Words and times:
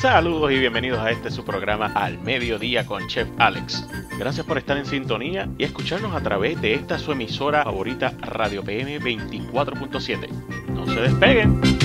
Saludos 0.00 0.52
y 0.52 0.60
bienvenidos 0.60 1.00
a 1.00 1.10
este 1.10 1.28
su 1.28 1.44
programa 1.44 1.90
Al 1.92 2.18
Mediodía 2.20 2.86
con 2.86 3.08
Chef 3.08 3.28
Alex. 3.36 3.84
Gracias 4.16 4.46
por 4.46 4.56
estar 4.56 4.76
en 4.76 4.86
sintonía 4.86 5.48
y 5.58 5.64
escucharnos 5.64 6.14
a 6.14 6.22
través 6.22 6.60
de 6.60 6.74
esta 6.74 7.00
su 7.00 7.10
emisora 7.10 7.64
favorita 7.64 8.14
Radio 8.20 8.62
PM 8.62 9.00
24.7. 9.00 10.28
No 10.68 10.86
se 10.86 11.00
despeguen. 11.00 11.77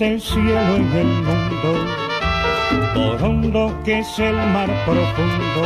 El 0.00 0.20
cielo 0.20 0.76
en 0.76 0.92
el 0.92 1.06
mundo, 1.06 1.74
por 2.94 3.22
hondo 3.22 3.78
que 3.84 3.98
es 3.98 4.18
el 4.18 4.34
mar 4.34 4.68
profundo. 4.86 5.62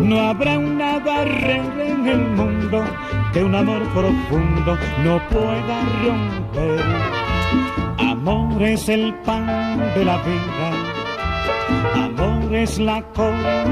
No 0.00 0.20
habrá 0.20 0.58
una 0.58 0.98
barrera 0.98 1.86
en 1.86 2.06
el 2.06 2.20
mundo 2.30 2.84
que 3.32 3.42
un 3.42 3.54
amor 3.54 3.82
profundo 3.94 4.76
no 5.04 5.28
pueda 5.28 5.80
romper. 6.04 6.84
Amor 7.98 8.62
es 8.62 8.88
el 8.88 9.14
pan 9.24 9.78
de 9.94 10.04
la 10.04 10.18
vida, 10.18 10.70
amor 12.04 12.54
es 12.54 12.78
la 12.78 13.02
copa 13.14 13.64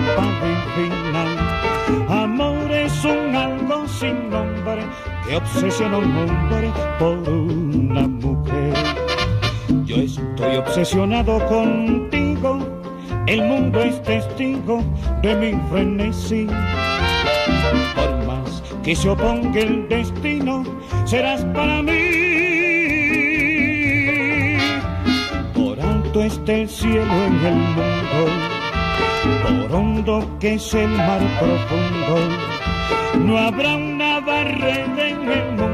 divina, 0.76 2.22
amor 2.22 2.70
es 2.70 3.04
un 3.04 3.36
algo 3.36 3.86
sin 3.88 4.30
nombre 4.30 4.82
que 5.26 5.36
obsesiona 5.36 5.98
un 5.98 6.16
hombre 6.16 6.72
por 6.98 7.18
una 7.28 8.08
mujer. 8.08 8.89
Yo 9.90 9.96
estoy 9.96 10.56
obsesionado 10.56 11.44
contigo, 11.48 12.60
el 13.26 13.42
mundo 13.42 13.82
es 13.82 14.00
testigo 14.04 14.84
de 15.20 15.34
mi 15.34 15.60
frenesí. 15.68 16.46
Por 17.96 18.24
más 18.24 18.62
que 18.84 18.94
se 18.94 19.08
oponga 19.08 19.58
el 19.58 19.88
destino, 19.88 20.62
serás 21.06 21.44
para 21.46 21.82
mí. 21.82 22.18
Por 25.54 25.80
alto 25.80 26.22
está 26.22 26.52
el 26.52 26.68
cielo 26.68 27.24
en 27.26 27.46
el 27.46 27.56
mundo, 27.56 28.28
por 29.42 29.74
hondo 29.76 30.38
que 30.38 30.54
es 30.54 30.72
el 30.72 30.88
mar 30.90 31.20
profundo. 31.40 33.26
No 33.26 33.38
habrá 33.38 33.74
una 33.74 34.20
barrera 34.20 35.08
en 35.08 35.28
el 35.28 35.46
mundo 35.56 35.69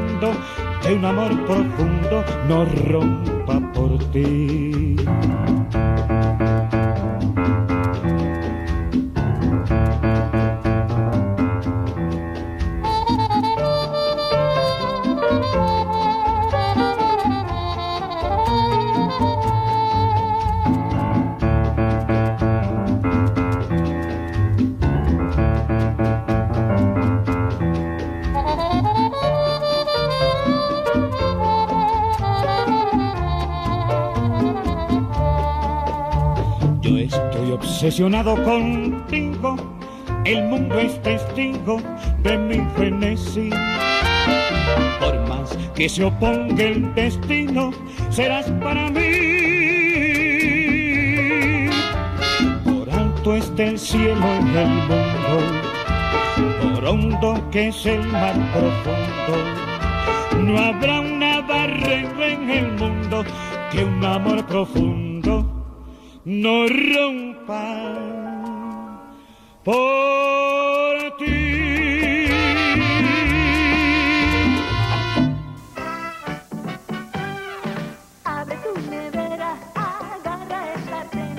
que 0.86 0.94
un 0.94 1.04
amor 1.04 1.30
profundo 1.46 2.24
no 2.48 2.64
rompa 2.64 3.60
por 3.72 3.98
ti. 4.12 4.96
Obsesionado 37.96 38.34
contigo, 38.44 39.56
el 40.26 40.44
mundo 40.44 40.78
es 40.78 41.00
testigo 41.00 41.80
de 42.22 42.36
mi 42.36 42.60
frenesí. 42.74 43.48
Por 45.00 45.18
más 45.26 45.56
que 45.74 45.88
se 45.88 46.04
oponga 46.04 46.62
el 46.62 46.94
destino, 46.94 47.72
serás 48.10 48.50
para 48.62 48.90
mí. 48.90 49.00
Por 52.64 52.90
alto 52.90 53.34
está 53.34 53.62
el 53.64 53.78
cielo 53.78 54.26
en 54.40 54.48
el 54.48 54.68
mundo, 54.68 55.40
por 56.74 56.84
hondo 56.84 57.50
que 57.50 57.68
es 57.68 57.86
el 57.86 58.06
mar 58.08 58.34
profundo. 58.52 59.32
No 60.44 60.58
habrá 60.58 61.00
una 61.00 61.40
barrera 61.40 62.28
en 62.28 62.50
el 62.50 62.72
mundo 62.72 63.24
que 63.72 63.84
un 63.84 64.04
amor 64.04 64.44
profundo 64.44 65.05
no 66.26 66.66
rompa 66.66 67.94
por 69.62 71.16
ti. 71.18 72.26
Abre 78.24 78.56
tu 78.56 78.90
nevera, 78.90 79.54
agarra 79.76 80.72
el 80.74 80.80
sartén 80.90 81.38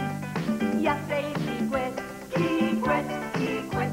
y 0.81 0.87
hace 0.87 1.33
chicuet, 1.43 1.93
chicuet, 2.33 3.07
chicuet. 3.37 3.91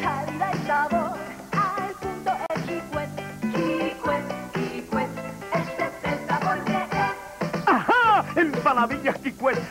Calidad 0.00 0.54
y 0.54 0.66
sabor, 0.68 1.18
al 1.50 1.92
punto 2.00 2.30
el 2.54 2.58
chicuet, 2.64 3.10
chicuet, 3.52 4.24
chicuet. 4.54 5.10
Este 5.52 5.82
es 5.82 6.12
el 6.12 6.18
sabor 6.28 6.58
que 6.64 6.74
es. 6.74 7.66
¡Ajá! 7.66 8.24
Empanadillas 8.36 9.18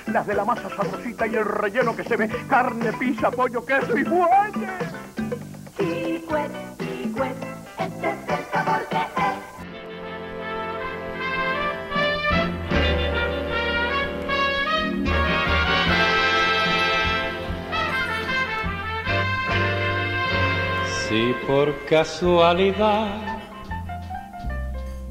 Las 0.08 0.26
de 0.26 0.36
la 0.36 0.46
masa 0.46 0.70
sabrosita 0.70 1.28
y 1.28 1.36
el 1.36 1.44
relleno 1.44 1.94
que 1.96 2.04
se 2.04 2.16
ve, 2.16 2.30
carne, 2.48 2.94
pizza, 2.94 3.30
pollo, 3.30 3.66
queso 3.66 3.98
y 3.98 4.06
fuelle. 4.06 4.68
Chicuet, 5.78 6.52
chicuet. 6.78 7.36
Este 7.78 8.10
es 8.10 8.30
el 8.30 8.46
sabor 8.54 8.88
que 8.90 8.96
es. 8.96 9.04
Si 21.10 21.34
por 21.46 21.86
casualidad 21.86 23.42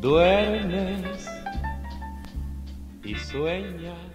duermes 0.01 1.29
y 3.03 3.15
sueñas 3.15 4.14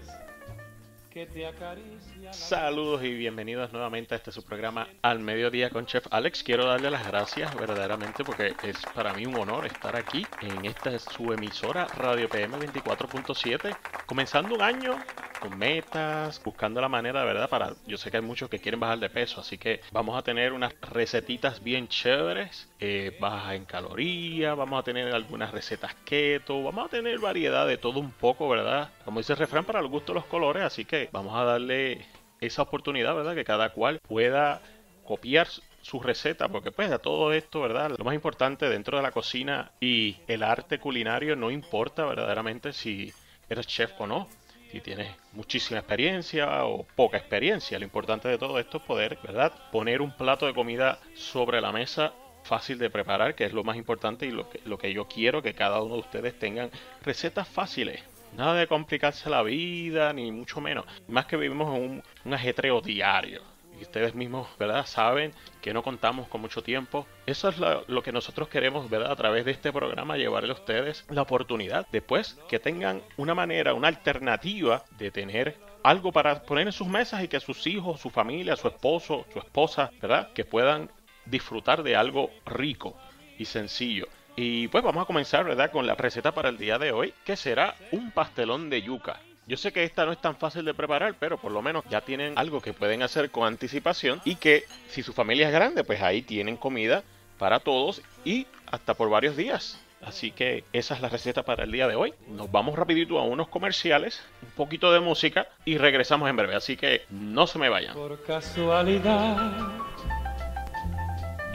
Saludos 2.31 3.03
y 3.03 3.13
bienvenidos 3.13 3.73
nuevamente 3.73 4.13
a 4.13 4.17
este 4.17 4.31
su 4.31 4.43
programa 4.43 4.87
Al 5.01 5.19
Mediodía 5.19 5.69
con 5.69 5.85
Chef 5.85 6.05
Alex. 6.11 6.43
Quiero 6.43 6.65
darle 6.65 6.89
las 6.89 7.05
gracias 7.05 7.53
verdaderamente 7.55 8.23
porque 8.23 8.53
es 8.63 8.77
para 8.93 9.13
mí 9.13 9.25
un 9.25 9.35
honor 9.35 9.65
estar 9.65 9.95
aquí 9.95 10.25
en 10.41 10.65
esta 10.65 10.97
su 10.97 11.33
emisora 11.33 11.87
Radio 11.87 12.29
PM 12.29 12.57
24.7, 12.57 13.75
comenzando 14.05 14.55
un 14.55 14.61
año 14.61 14.97
con 15.39 15.57
metas, 15.57 16.41
buscando 16.43 16.81
la 16.81 16.89
manera 16.89 17.21
de 17.21 17.25
verdad 17.25 17.49
para... 17.49 17.73
Yo 17.87 17.97
sé 17.97 18.11
que 18.11 18.17
hay 18.17 18.23
muchos 18.23 18.49
que 18.49 18.59
quieren 18.59 18.79
bajar 18.79 18.99
de 18.99 19.09
peso, 19.09 19.41
así 19.41 19.57
que 19.57 19.81
vamos 19.91 20.17
a 20.17 20.21
tener 20.21 20.53
unas 20.53 20.73
recetitas 20.81 21.63
bien 21.63 21.87
chéveres, 21.87 22.69
eh, 22.79 23.17
bajas 23.19 23.55
en 23.55 23.65
calorías, 23.65 24.55
vamos 24.55 24.79
a 24.79 24.83
tener 24.83 25.13
algunas 25.13 25.51
recetas 25.51 25.95
keto, 26.05 26.63
vamos 26.63 26.85
a 26.85 26.89
tener 26.89 27.19
variedad 27.19 27.67
de 27.67 27.77
todo 27.77 27.99
un 27.99 28.11
poco, 28.11 28.49
¿verdad? 28.49 28.91
Como 29.05 29.19
dice 29.19 29.33
el 29.33 29.39
refrán, 29.39 29.65
para 29.65 29.79
el 29.79 29.87
gusto 29.87 30.13
de 30.13 30.19
los 30.19 30.25
colores, 30.25 30.63
así 30.63 30.85
que 30.85 31.09
vamos 31.11 31.35
a 31.35 31.43
darle 31.43 32.05
esa 32.41 32.61
oportunidad, 32.61 33.15
¿verdad? 33.15 33.35
Que 33.35 33.43
cada 33.43 33.69
cual 33.69 33.99
pueda 33.99 34.61
copiar 35.03 35.47
su 35.81 35.99
receta, 35.99 36.49
porque 36.49 36.71
pues 36.71 36.89
de 36.89 36.99
todo 36.99 37.33
esto, 37.33 37.61
¿verdad? 37.61 37.95
Lo 37.97 38.05
más 38.05 38.13
importante 38.13 38.69
dentro 38.69 38.97
de 38.97 39.03
la 39.03 39.11
cocina 39.11 39.71
y 39.79 40.17
el 40.27 40.43
arte 40.43 40.79
culinario 40.79 41.35
no 41.35 41.51
importa 41.51 42.05
verdaderamente 42.05 42.73
si 42.73 43.13
eres 43.49 43.65
chef 43.65 43.91
o 43.99 44.07
no, 44.07 44.27
si 44.71 44.81
tienes 44.81 45.15
muchísima 45.33 45.79
experiencia 45.79 46.65
o 46.65 46.85
poca 46.95 47.17
experiencia. 47.17 47.79
Lo 47.79 47.85
importante 47.85 48.27
de 48.27 48.37
todo 48.37 48.59
esto 48.59 48.77
es 48.77 48.83
poder, 48.83 49.17
¿verdad? 49.23 49.51
Poner 49.71 50.01
un 50.01 50.15
plato 50.15 50.45
de 50.45 50.53
comida 50.53 50.99
sobre 51.15 51.61
la 51.61 51.71
mesa 51.71 52.13
fácil 52.43 52.77
de 52.77 52.89
preparar, 52.89 53.35
que 53.35 53.45
es 53.45 53.53
lo 53.53 53.63
más 53.63 53.77
importante 53.77 54.25
y 54.25 54.31
lo 54.31 54.49
que, 54.49 54.61
lo 54.65 54.77
que 54.77 54.93
yo 54.93 55.07
quiero 55.07 55.41
que 55.41 55.53
cada 55.53 55.81
uno 55.81 55.95
de 55.95 56.01
ustedes 56.01 56.37
tengan 56.37 56.71
recetas 57.03 57.47
fáciles. 57.47 58.03
Nada 58.35 58.53
de 58.53 58.67
complicarse 58.67 59.29
la 59.29 59.41
vida, 59.41 60.13
ni 60.13 60.31
mucho 60.31 60.61
menos. 60.61 60.85
Más 61.07 61.25
que 61.25 61.37
vivimos 61.37 61.75
en 61.75 61.83
un, 61.83 62.03
un 62.25 62.33
ajetreo 62.33 62.81
diario. 62.81 63.41
Y 63.79 63.83
ustedes 63.83 64.13
mismos, 64.13 64.47
¿verdad? 64.59 64.85
Saben 64.85 65.33
que 65.61 65.73
no 65.73 65.83
contamos 65.83 66.27
con 66.27 66.41
mucho 66.41 66.61
tiempo. 66.61 67.07
Eso 67.25 67.49
es 67.49 67.57
lo, 67.57 67.83
lo 67.87 68.03
que 68.03 68.11
nosotros 68.11 68.49
queremos, 68.49 68.89
¿verdad? 68.89 69.11
A 69.11 69.15
través 69.15 69.45
de 69.45 69.51
este 69.51 69.71
programa 69.71 70.17
llevarle 70.17 70.51
a 70.51 70.55
ustedes 70.55 71.05
la 71.09 71.21
oportunidad. 71.21 71.87
Después 71.91 72.37
que 72.49 72.59
tengan 72.59 73.01
una 73.17 73.33
manera, 73.33 73.73
una 73.73 73.87
alternativa 73.87 74.83
de 74.97 75.11
tener 75.11 75.57
algo 75.83 76.11
para 76.11 76.43
poner 76.43 76.67
en 76.67 76.73
sus 76.73 76.87
mesas 76.87 77.23
y 77.23 77.27
que 77.27 77.39
sus 77.39 77.65
hijos, 77.67 77.99
su 78.01 78.09
familia, 78.09 78.55
su 78.55 78.67
esposo, 78.67 79.25
su 79.31 79.39
esposa, 79.39 79.91
¿verdad? 80.01 80.33
Que 80.33 80.45
puedan 80.45 80.89
disfrutar 81.25 81.83
de 81.83 81.95
algo 81.95 82.29
rico 82.45 82.95
y 83.37 83.45
sencillo. 83.45 84.07
Y 84.35 84.67
pues 84.69 84.83
vamos 84.83 85.03
a 85.03 85.05
comenzar, 85.05 85.43
¿verdad? 85.45 85.71
Con 85.71 85.85
la 85.87 85.95
receta 85.95 86.33
para 86.33 86.49
el 86.49 86.57
día 86.57 86.77
de 86.77 86.91
hoy, 86.91 87.13
que 87.25 87.35
será 87.35 87.75
un 87.91 88.11
pastelón 88.11 88.69
de 88.69 88.81
yuca. 88.81 89.19
Yo 89.49 89.57
sé 89.57 89.73
que 89.73 89.83
esta 89.83 90.05
no 90.05 90.11
es 90.11 90.19
tan 90.19 90.35
fácil 90.35 90.63
de 90.63 90.75
preparar, 90.75 91.15
pero 91.19 91.39
por 91.39 91.51
lo 91.51 91.63
menos 91.63 91.83
ya 91.89 92.01
tienen 92.01 92.37
algo 92.37 92.61
que 92.61 92.71
pueden 92.71 93.01
hacer 93.01 93.31
con 93.31 93.47
anticipación 93.47 94.21
y 94.23 94.35
que 94.35 94.65
si 94.89 95.01
su 95.01 95.11
familia 95.11 95.47
es 95.47 95.53
grande, 95.53 95.83
pues 95.83 96.03
ahí 96.03 96.21
tienen 96.21 96.55
comida 96.55 97.01
para 97.39 97.59
todos 97.59 98.03
y 98.23 98.45
hasta 98.67 98.93
por 98.93 99.09
varios 99.09 99.35
días. 99.35 99.79
Así 100.03 100.29
que 100.29 100.65
esa 100.71 100.93
es 100.93 101.01
la 101.01 101.09
receta 101.09 101.41
para 101.41 101.63
el 101.63 101.71
día 101.71 101.87
de 101.87 101.95
hoy. 101.95 102.13
Nos 102.27 102.51
vamos 102.51 102.77
rapidito 102.77 103.17
a 103.17 103.23
unos 103.23 103.47
comerciales, 103.47 104.21
un 104.43 104.51
poquito 104.51 104.93
de 104.93 104.99
música 104.99 105.47
y 105.65 105.79
regresamos 105.79 106.29
en 106.29 106.35
breve. 106.35 106.53
Así 106.53 106.77
que 106.77 107.01
no 107.09 107.47
se 107.47 107.57
me 107.57 107.69
vayan. 107.69 107.95
Por 107.95 108.23
casualidad 108.25 109.51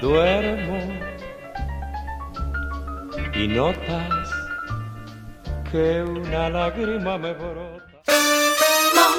duermo 0.00 0.81
y 3.37 3.47
notas 3.47 4.31
que 5.70 6.02
una 6.02 6.50
lágrima 6.50 7.19
me. 7.19 7.74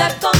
you 0.00 0.08
fight 0.08 0.39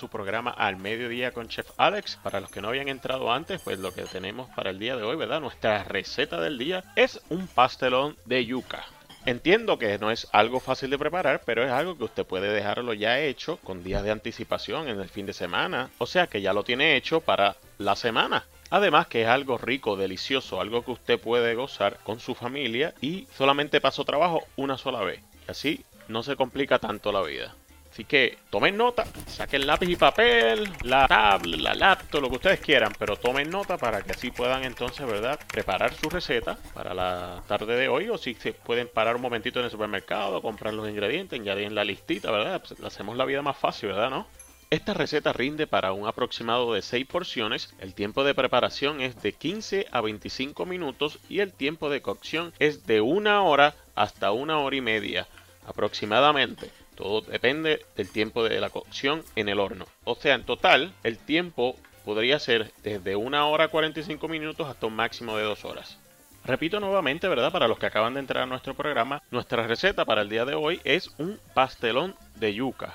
su 0.00 0.08
programa 0.08 0.50
al 0.50 0.78
mediodía 0.78 1.32
con 1.32 1.48
Chef 1.48 1.70
Alex. 1.76 2.16
Para 2.22 2.40
los 2.40 2.50
que 2.50 2.62
no 2.62 2.68
habían 2.68 2.88
entrado 2.88 3.30
antes, 3.30 3.60
pues 3.60 3.78
lo 3.78 3.92
que 3.92 4.02
tenemos 4.02 4.48
para 4.56 4.70
el 4.70 4.78
día 4.78 4.96
de 4.96 5.02
hoy, 5.02 5.14
¿verdad? 5.14 5.40
Nuestra 5.40 5.84
receta 5.84 6.40
del 6.40 6.56
día 6.56 6.82
es 6.96 7.20
un 7.28 7.46
pastelón 7.46 8.16
de 8.24 8.46
yuca. 8.46 8.86
Entiendo 9.26 9.78
que 9.78 9.98
no 9.98 10.10
es 10.10 10.26
algo 10.32 10.58
fácil 10.58 10.88
de 10.88 10.98
preparar, 10.98 11.42
pero 11.44 11.62
es 11.62 11.70
algo 11.70 11.98
que 11.98 12.04
usted 12.04 12.24
puede 12.24 12.50
dejarlo 12.50 12.94
ya 12.94 13.20
hecho 13.20 13.58
con 13.58 13.84
días 13.84 14.02
de 14.02 14.10
anticipación 14.10 14.88
en 14.88 14.98
el 14.98 15.10
fin 15.10 15.26
de 15.26 15.34
semana, 15.34 15.90
o 15.98 16.06
sea 16.06 16.26
que 16.26 16.40
ya 16.40 16.54
lo 16.54 16.64
tiene 16.64 16.96
hecho 16.96 17.20
para 17.20 17.56
la 17.76 17.94
semana. 17.94 18.46
Además 18.70 19.08
que 19.08 19.22
es 19.22 19.28
algo 19.28 19.58
rico, 19.58 19.96
delicioso, 19.96 20.62
algo 20.62 20.82
que 20.82 20.92
usted 20.92 21.20
puede 21.20 21.54
gozar 21.54 21.98
con 22.02 22.20
su 22.20 22.34
familia 22.34 22.94
y 23.02 23.26
solamente 23.36 23.82
pasó 23.82 24.04
trabajo 24.04 24.46
una 24.56 24.78
sola 24.78 25.00
vez. 25.00 25.20
Y 25.46 25.50
así 25.50 25.84
no 26.08 26.22
se 26.22 26.36
complica 26.36 26.78
tanto 26.78 27.12
la 27.12 27.20
vida. 27.20 27.54
Así 28.00 28.06
que 28.06 28.38
tomen 28.48 28.78
nota, 28.78 29.04
saquen 29.26 29.66
lápiz 29.66 29.90
y 29.90 29.96
papel, 29.96 30.66
la 30.84 31.06
tablet, 31.06 31.60
la 31.60 31.74
laptop, 31.74 32.22
lo 32.22 32.30
que 32.30 32.36
ustedes 32.36 32.60
quieran, 32.60 32.94
pero 32.98 33.16
tomen 33.16 33.50
nota 33.50 33.76
para 33.76 34.00
que 34.00 34.12
así 34.12 34.30
puedan 34.30 34.64
entonces, 34.64 35.06
¿verdad? 35.06 35.38
Preparar 35.52 35.92
su 35.92 36.08
receta 36.08 36.56
para 36.72 36.94
la 36.94 37.42
tarde 37.46 37.76
de 37.76 37.88
hoy 37.88 38.08
o 38.08 38.16
si 38.16 38.32
se 38.32 38.54
pueden 38.54 38.88
parar 38.88 39.16
un 39.16 39.20
momentito 39.20 39.58
en 39.58 39.66
el 39.66 39.70
supermercado, 39.70 40.40
comprar 40.40 40.72
los 40.72 40.88
ingredientes, 40.88 41.44
ya 41.44 41.52
en 41.52 41.74
la 41.74 41.84
listita, 41.84 42.30
¿verdad? 42.30 42.62
Pues 42.66 42.82
hacemos 42.82 43.18
la 43.18 43.26
vida 43.26 43.42
más 43.42 43.58
fácil, 43.58 43.90
¿verdad? 43.90 44.08
¿No? 44.08 44.26
Esta 44.70 44.94
receta 44.94 45.34
rinde 45.34 45.66
para 45.66 45.92
un 45.92 46.08
aproximado 46.08 46.72
de 46.72 46.80
6 46.80 47.04
porciones, 47.04 47.74
el 47.80 47.92
tiempo 47.92 48.24
de 48.24 48.34
preparación 48.34 49.02
es 49.02 49.20
de 49.20 49.34
15 49.34 49.88
a 49.92 50.00
25 50.00 50.64
minutos 50.64 51.18
y 51.28 51.40
el 51.40 51.52
tiempo 51.52 51.90
de 51.90 52.00
cocción 52.00 52.54
es 52.60 52.86
de 52.86 53.02
una 53.02 53.42
hora 53.42 53.74
hasta 53.94 54.32
una 54.32 54.58
hora 54.58 54.76
y 54.76 54.80
media 54.80 55.28
aproximadamente. 55.66 56.70
Todo 56.94 57.22
depende 57.22 57.84
del 57.96 58.10
tiempo 58.10 58.44
de 58.44 58.60
la 58.60 58.70
cocción 58.70 59.24
en 59.36 59.48
el 59.48 59.60
horno. 59.60 59.86
O 60.04 60.14
sea, 60.14 60.34
en 60.34 60.44
total, 60.44 60.92
el 61.02 61.18
tiempo 61.18 61.76
podría 62.04 62.38
ser 62.38 62.72
desde 62.82 63.16
una 63.16 63.46
hora 63.46 63.68
45 63.68 64.28
minutos 64.28 64.68
hasta 64.68 64.86
un 64.86 64.96
máximo 64.96 65.36
de 65.36 65.44
dos 65.44 65.64
horas. 65.64 65.98
Repito 66.44 66.80
nuevamente, 66.80 67.28
¿verdad? 67.28 67.52
Para 67.52 67.68
los 67.68 67.78
que 67.78 67.86
acaban 67.86 68.14
de 68.14 68.20
entrar 68.20 68.44
a 68.44 68.46
nuestro 68.46 68.74
programa, 68.74 69.22
nuestra 69.30 69.66
receta 69.66 70.04
para 70.04 70.22
el 70.22 70.28
día 70.28 70.44
de 70.44 70.54
hoy 70.54 70.80
es 70.84 71.10
un 71.18 71.38
pastelón 71.54 72.14
de 72.36 72.54
yuca. 72.54 72.94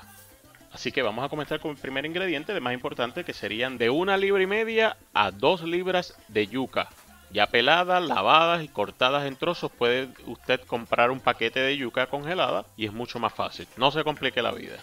Así 0.72 0.92
que 0.92 1.02
vamos 1.02 1.24
a 1.24 1.28
comenzar 1.28 1.60
con 1.60 1.70
el 1.70 1.76
primer 1.76 2.04
ingrediente, 2.04 2.52
el 2.52 2.60
más 2.60 2.74
importante, 2.74 3.24
que 3.24 3.32
serían 3.32 3.78
de 3.78 3.88
una 3.88 4.16
libra 4.16 4.42
y 4.42 4.46
media 4.46 4.96
a 5.14 5.30
dos 5.30 5.62
libras 5.62 6.14
de 6.28 6.48
yuca. 6.48 6.90
Ya 7.30 7.48
peladas, 7.48 8.02
lavadas 8.04 8.62
y 8.62 8.68
cortadas 8.68 9.26
en 9.26 9.36
trozos, 9.36 9.70
puede 9.70 10.08
usted 10.26 10.60
comprar 10.62 11.10
un 11.10 11.20
paquete 11.20 11.60
de 11.60 11.76
yuca 11.76 12.06
congelada 12.06 12.64
y 12.76 12.86
es 12.86 12.92
mucho 12.92 13.18
más 13.18 13.34
fácil. 13.34 13.66
No 13.76 13.90
se 13.90 14.04
complique 14.04 14.42
la 14.42 14.52
vida. 14.52 14.76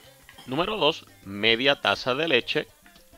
Número 0.45 0.77
2, 0.77 1.05
media 1.23 1.79
taza 1.79 2.15
de 2.15 2.27
leche. 2.27 2.67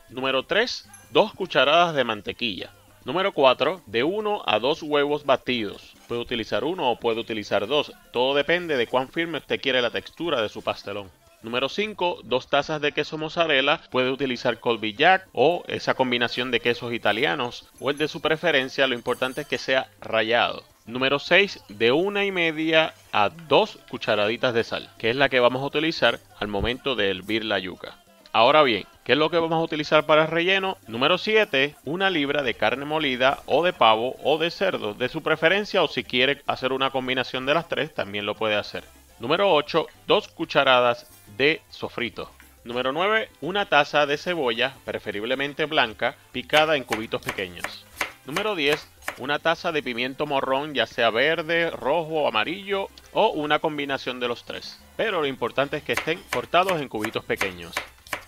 Número 0.08 0.44
3, 0.44 0.88
2 1.10 1.34
cucharadas 1.34 1.94
de 1.94 2.04
mantequilla. 2.04 2.70
Número 3.04 3.32
4, 3.32 3.82
de 3.86 4.04
1 4.04 4.42
a 4.46 4.58
2 4.58 4.82
huevos 4.84 5.24
batidos. 5.24 5.94
Puede 6.08 6.20
utilizar 6.20 6.64
uno 6.64 6.90
o 6.90 6.98
puede 6.98 7.20
utilizar 7.20 7.66
dos. 7.66 7.92
Todo 8.12 8.34
depende 8.34 8.76
de 8.76 8.86
cuán 8.86 9.08
firme 9.08 9.38
usted 9.38 9.60
quiere 9.60 9.82
la 9.82 9.90
textura 9.90 10.40
de 10.40 10.48
su 10.48 10.62
pastelón. 10.62 11.10
Número 11.46 11.68
5, 11.68 12.22
dos 12.24 12.48
tazas 12.48 12.80
de 12.80 12.90
queso 12.90 13.18
mozzarella. 13.18 13.80
Puede 13.92 14.10
utilizar 14.10 14.58
Colby 14.58 14.94
Jack 14.94 15.28
o 15.32 15.62
esa 15.68 15.94
combinación 15.94 16.50
de 16.50 16.58
quesos 16.58 16.92
italianos 16.92 17.68
o 17.78 17.90
el 17.90 17.98
de 17.98 18.08
su 18.08 18.20
preferencia. 18.20 18.88
Lo 18.88 18.96
importante 18.96 19.42
es 19.42 19.46
que 19.46 19.56
sea 19.56 19.88
rallado. 20.00 20.64
Número 20.86 21.20
6, 21.20 21.62
de 21.68 21.92
una 21.92 22.24
y 22.24 22.32
media 22.32 22.94
a 23.12 23.28
dos 23.28 23.78
cucharaditas 23.88 24.54
de 24.54 24.64
sal, 24.64 24.90
que 24.98 25.08
es 25.08 25.14
la 25.14 25.28
que 25.28 25.38
vamos 25.38 25.62
a 25.62 25.66
utilizar 25.66 26.18
al 26.40 26.48
momento 26.48 26.96
de 26.96 27.10
hervir 27.10 27.44
la 27.44 27.60
yuca. 27.60 27.96
Ahora 28.32 28.64
bien, 28.64 28.84
¿qué 29.04 29.12
es 29.12 29.18
lo 29.18 29.30
que 29.30 29.38
vamos 29.38 29.60
a 29.60 29.64
utilizar 29.64 30.04
para 30.04 30.22
el 30.22 30.28
relleno? 30.28 30.78
Número 30.88 31.16
7, 31.16 31.76
una 31.84 32.10
libra 32.10 32.42
de 32.42 32.54
carne 32.54 32.86
molida 32.86 33.38
o 33.46 33.62
de 33.62 33.72
pavo 33.72 34.16
o 34.24 34.36
de 34.38 34.50
cerdo, 34.50 34.94
de 34.94 35.08
su 35.08 35.22
preferencia 35.22 35.84
o 35.84 35.86
si 35.86 36.02
quiere 36.02 36.42
hacer 36.48 36.72
una 36.72 36.90
combinación 36.90 37.46
de 37.46 37.54
las 37.54 37.68
tres, 37.68 37.94
también 37.94 38.26
lo 38.26 38.34
puede 38.34 38.56
hacer. 38.56 38.82
Número 39.18 39.50
8, 39.54 39.86
dos 40.06 40.28
cucharadas 40.28 41.06
de 41.36 41.62
sofrito. 41.70 42.30
Número 42.64 42.92
9, 42.92 43.28
una 43.42 43.66
taza 43.66 44.06
de 44.06 44.18
cebolla, 44.18 44.74
preferiblemente 44.84 45.66
blanca, 45.66 46.16
picada 46.32 46.76
en 46.76 46.84
cubitos 46.84 47.22
pequeños. 47.22 47.84
Número 48.26 48.56
10, 48.56 48.88
una 49.18 49.38
taza 49.38 49.70
de 49.70 49.84
pimiento 49.84 50.26
morrón, 50.26 50.74
ya 50.74 50.86
sea 50.86 51.10
verde, 51.10 51.70
rojo 51.70 52.22
o 52.22 52.28
amarillo, 52.28 52.88
o 53.12 53.28
una 53.28 53.60
combinación 53.60 54.18
de 54.18 54.26
los 54.26 54.44
tres. 54.44 54.80
Pero 54.96 55.20
lo 55.20 55.28
importante 55.28 55.76
es 55.76 55.84
que 55.84 55.92
estén 55.92 56.20
cortados 56.32 56.80
en 56.80 56.88
cubitos 56.88 57.24
pequeños. 57.24 57.72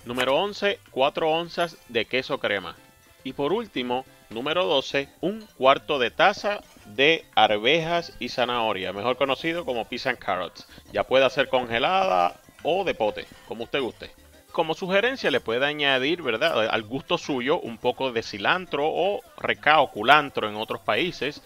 Número 0.04 0.36
11, 0.36 0.78
4 0.92 1.28
onzas 1.28 1.76
de 1.88 2.04
queso 2.04 2.38
crema. 2.38 2.76
Y 3.24 3.32
por 3.32 3.52
último, 3.52 4.06
número 4.30 4.64
12, 4.66 5.08
un 5.20 5.44
cuarto 5.56 5.98
de 5.98 6.12
taza 6.12 6.60
de 6.86 7.24
arvejas 7.34 8.14
y 8.20 8.28
zanahoria, 8.28 8.92
mejor 8.92 9.16
conocido 9.16 9.64
como 9.64 9.86
peas 9.86 10.06
and 10.06 10.18
carrots. 10.18 10.68
Ya 10.92 11.02
puede 11.02 11.28
ser 11.30 11.48
congelada 11.48 12.40
o 12.62 12.84
de 12.84 12.94
pote, 12.94 13.26
como 13.46 13.64
usted 13.64 13.80
guste. 13.80 14.10
Como 14.52 14.74
sugerencia 14.74 15.30
le 15.30 15.40
puede 15.40 15.64
añadir, 15.66 16.22
¿verdad? 16.22 16.68
Al 16.70 16.82
gusto 16.82 17.18
suyo 17.18 17.60
un 17.60 17.78
poco 17.78 18.12
de 18.12 18.22
cilantro 18.22 18.86
o 18.86 19.20
recao, 19.38 19.90
culantro 19.90 20.48
en 20.48 20.56
otros 20.56 20.80
países, 20.80 21.42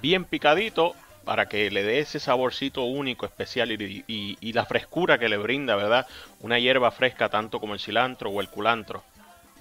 bien 0.00 0.24
picadito 0.24 0.94
para 1.24 1.48
que 1.48 1.70
le 1.70 1.82
dé 1.82 1.98
ese 1.98 2.20
saborcito 2.20 2.84
único, 2.84 3.26
especial 3.26 3.72
y, 3.72 4.04
y- 4.40 4.52
la 4.52 4.64
frescura 4.64 5.18
que 5.18 5.28
le 5.28 5.36
brinda, 5.36 5.74
¿verdad? 5.76 6.06
Una 6.40 6.58
hierba 6.58 6.90
fresca 6.92 7.28
tanto 7.28 7.60
como 7.60 7.74
el 7.74 7.80
cilantro 7.80 8.30
o 8.30 8.40
el 8.40 8.48
culantro. 8.48 9.02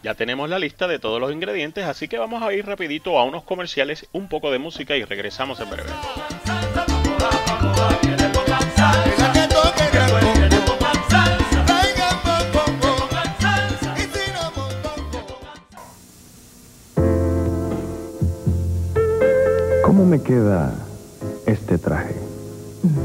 Ya 0.04 0.14
tenemos 0.14 0.48
la 0.50 0.60
lista 0.60 0.88
de 0.88 1.00
todos 1.00 1.20
los 1.20 1.32
ingredientes, 1.32 1.86
así 1.86 2.08
que 2.08 2.20
vamos 2.20 2.44
a 2.44 2.54
ir 2.54 2.66
rapidito 2.66 3.18
a 3.18 3.24
unos 3.24 3.44
comerciales, 3.44 4.08
un 4.12 4.30
poco 4.30 4.52
de 4.52 4.60
música 4.60 4.96
y 4.96 5.04
regresamos 5.04 5.60
en 5.60 5.70
breve. 5.72 5.90
¿Cómo 20.06 20.18
me 20.18 20.22
queda 20.22 20.72
este 21.48 21.80
traje? 21.80 22.14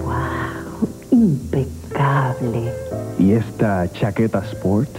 ¡Wow! 0.05 0.87
Impecable. 1.11 2.71
¿Y 3.19 3.33
esta 3.33 3.91
chaqueta 3.91 4.45
sport? 4.53 4.91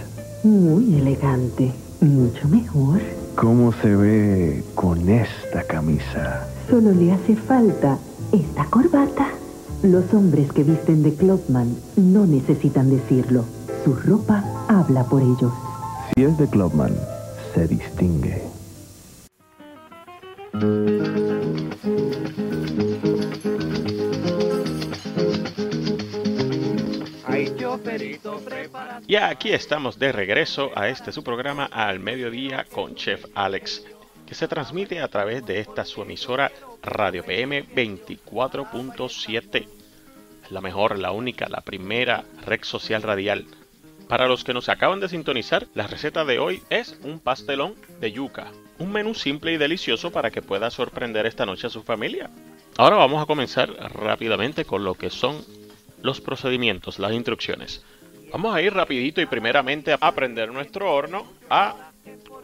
Muy 0.42 0.96
elegante. 0.96 1.70
Mucho 2.00 2.48
mejor. 2.48 2.98
¿Cómo 3.36 3.72
se 3.72 3.94
ve 3.94 4.64
con 4.74 5.08
esta 5.08 5.62
camisa? 5.62 6.44
Solo 6.68 6.90
le 6.90 7.12
hace 7.12 7.36
falta 7.36 7.96
esta 8.32 8.64
corbata. 8.64 9.28
Los 9.84 10.12
hombres 10.12 10.50
que 10.50 10.64
visten 10.64 11.04
de 11.04 11.14
Clubman 11.14 11.72
no 11.94 12.26
necesitan 12.26 12.90
decirlo. 12.90 13.44
Su 13.84 13.94
ropa 13.94 14.42
habla 14.66 15.04
por 15.04 15.22
ellos. 15.22 15.52
Si 16.16 16.24
es 16.24 16.36
de 16.36 16.48
Clubman, 16.48 16.96
se 17.54 17.68
distingue. 17.68 18.51
Y 29.06 29.16
aquí 29.16 29.52
estamos 29.52 29.98
de 29.98 30.12
regreso 30.12 30.70
a 30.74 30.88
este 30.88 31.12
su 31.12 31.24
programa 31.24 31.66
al 31.66 32.00
mediodía 32.00 32.66
con 32.70 32.94
Chef 32.94 33.24
Alex, 33.34 33.84
que 34.26 34.34
se 34.34 34.48
transmite 34.48 35.00
a 35.00 35.08
través 35.08 35.44
de 35.46 35.60
esta 35.60 35.84
su 35.84 36.02
emisora 36.02 36.50
Radio 36.82 37.24
PM 37.24 37.66
24.7. 37.68 39.68
La 40.50 40.60
mejor, 40.60 40.98
la 40.98 41.12
única, 41.12 41.48
la 41.48 41.60
primera 41.60 42.24
red 42.44 42.60
social 42.62 43.02
radial. 43.02 43.46
Para 44.08 44.26
los 44.26 44.44
que 44.44 44.52
nos 44.52 44.68
acaban 44.68 45.00
de 45.00 45.08
sintonizar, 45.08 45.66
la 45.74 45.86
receta 45.86 46.24
de 46.24 46.38
hoy 46.38 46.62
es 46.68 46.98
un 47.02 47.20
pastelón 47.20 47.74
de 48.00 48.12
yuca. 48.12 48.48
Un 48.78 48.92
menú 48.92 49.14
simple 49.14 49.52
y 49.52 49.56
delicioso 49.56 50.10
para 50.10 50.30
que 50.30 50.42
pueda 50.42 50.70
sorprender 50.70 51.24
esta 51.24 51.46
noche 51.46 51.68
a 51.68 51.70
su 51.70 51.82
familia. 51.82 52.28
Ahora 52.76 52.96
vamos 52.96 53.22
a 53.22 53.26
comenzar 53.26 53.70
rápidamente 53.94 54.64
con 54.64 54.84
lo 54.84 54.94
que 54.94 55.10
son 55.10 55.42
los 56.02 56.20
procedimientos, 56.20 56.98
las 56.98 57.12
instrucciones. 57.12 57.82
Vamos 58.32 58.54
a 58.54 58.62
ir 58.62 58.72
rapidito 58.74 59.20
y 59.20 59.26
primeramente 59.26 59.96
a 59.98 60.12
prender 60.12 60.52
nuestro 60.52 60.92
horno 60.92 61.26
a 61.50 61.90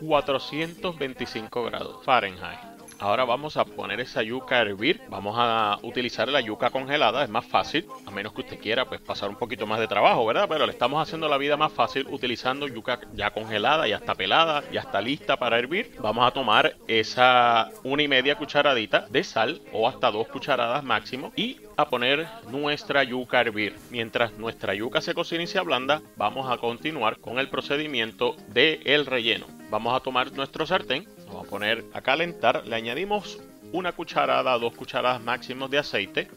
425 0.00 1.65
grados 1.65 2.05
Fahrenheit. 2.05 2.68
Ahora 3.00 3.25
vamos 3.25 3.57
a 3.57 3.64
poner 3.64 4.00
esa 4.00 4.23
yuca 4.23 4.57
a 4.57 4.62
hervir. 4.62 5.00
Vamos 5.09 5.37
a 5.38 5.78
utilizar 5.83 6.28
la 6.28 6.40
yuca 6.40 6.71
congelada, 6.71 7.23
es 7.23 7.31
más 7.31 7.47
fácil, 7.47 7.87
a 8.05 8.11
menos 8.11 8.33
que 8.33 8.40
usted 8.40 8.59
quiera 8.59 8.87
pues 8.87 9.00
pasar 9.00 9.31
un 9.31 9.37
poquito 9.37 9.67
más 9.67 9.78
de 9.78 9.87
trabajo, 9.87 10.26
¿verdad? 10.26 10.47
Pero 10.49 10.67
le 10.67 10.73
estamos 10.73 11.00
haciendo 11.00 11.28
la 11.28 11.38
vida 11.38 11.57
más 11.57 11.73
fácil 11.73 12.07
utilizando 12.11 12.67
yuca 12.67 13.00
ya 13.14 13.31
congelada, 13.31 13.87
ya 13.87 13.97
está 13.97 14.17
pelada, 14.17 14.64
ya 14.73 14.81
está 14.81 15.00
lista 15.00 15.37
para 15.37 15.59
hervir. 15.59 15.93
Vamos 16.00 16.26
a 16.26 16.33
tomar 16.33 16.76
esa 16.88 17.71
una 17.85 18.02
y 18.02 18.09
media 18.09 18.35
cucharadita 18.35 19.07
de 19.09 19.23
sal 19.23 19.62
o 19.73 19.88
hasta 19.88 20.11
dos 20.11 20.26
cucharadas 20.26 20.83
máximo 20.83 21.33
y 21.37 21.59
a 21.76 21.88
poner 21.88 22.26
nuestra 22.50 23.05
yuca 23.05 23.38
a 23.38 23.43
hervir. 23.43 23.76
Mientras 23.90 24.33
nuestra 24.38 24.75
yuca 24.75 25.00
se 25.00 25.14
cocina 25.14 25.45
y 25.45 25.47
se 25.47 25.61
ablanda, 25.61 26.02
vamos 26.17 26.50
a 26.50 26.59
continuar 26.59 27.19
con 27.21 27.38
el 27.38 27.49
procedimiento 27.49 28.35
del 28.49 28.81
el 28.85 29.07
relleno. 29.07 29.47
Vamos 29.71 29.95
a 29.95 30.00
tomar 30.00 30.33
nuestro 30.33 30.67
sartén, 30.67 31.07
poner 31.49 31.85
a 31.93 32.00
calentar, 32.00 32.67
le 32.67 32.76
añadimos 32.76 33.40
una 33.73 33.93
cucharada, 33.93 34.59
dos 34.59 34.75
cucharadas 34.75 35.21
máximos 35.21 35.71
de 35.71 35.78
aceite. 35.78 36.28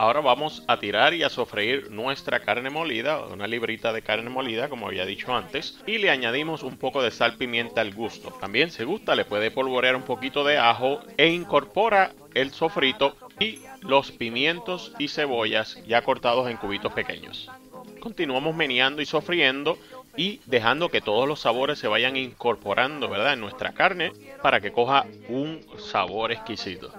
Ahora 0.00 0.20
vamos 0.20 0.62
a 0.68 0.78
tirar 0.78 1.12
y 1.12 1.24
a 1.24 1.28
sofreír 1.28 1.90
nuestra 1.90 2.40
carne 2.40 2.70
molida, 2.70 3.26
una 3.26 3.48
librita 3.48 3.92
de 3.92 4.02
carne 4.02 4.30
molida 4.30 4.68
como 4.68 4.86
había 4.86 5.04
dicho 5.04 5.34
antes, 5.34 5.80
y 5.86 5.98
le 5.98 6.10
añadimos 6.10 6.62
un 6.62 6.76
poco 6.76 7.02
de 7.02 7.10
sal 7.10 7.36
pimienta 7.36 7.80
al 7.80 7.92
gusto. 7.92 8.30
También 8.40 8.70
si 8.70 8.84
gusta 8.84 9.16
le 9.16 9.24
puede 9.24 9.50
polvorear 9.50 9.96
un 9.96 10.02
poquito 10.02 10.44
de 10.44 10.56
ajo 10.56 11.00
e 11.16 11.26
incorpora 11.26 12.12
el 12.34 12.52
sofrito 12.52 13.16
y 13.40 13.58
los 13.80 14.12
pimientos 14.12 14.92
y 15.00 15.08
cebollas 15.08 15.82
ya 15.86 16.02
cortados 16.02 16.48
en 16.48 16.58
cubitos 16.58 16.92
pequeños. 16.92 17.50
Continuamos 17.98 18.54
meneando 18.54 19.02
y 19.02 19.06
sofriendo 19.06 19.78
y 20.18 20.40
dejando 20.46 20.88
que 20.88 21.00
todos 21.00 21.28
los 21.28 21.40
sabores 21.40 21.78
se 21.78 21.86
vayan 21.86 22.16
incorporando, 22.16 23.08
¿verdad? 23.08 23.34
En 23.34 23.40
nuestra 23.40 23.72
carne 23.72 24.12
para 24.42 24.60
que 24.60 24.72
coja 24.72 25.06
un 25.28 25.64
sabor 25.78 26.32
exquisito. 26.32 26.92